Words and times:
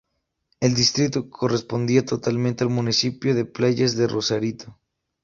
El 0.59 0.73
distrito 0.73 1.29
correspondía 1.29 2.03
totalmente 2.03 2.63
al 2.63 2.71
municipio 2.71 3.35
de 3.35 3.45
Playas 3.45 3.95
de 3.95 4.07
Rosarito. 4.07 4.79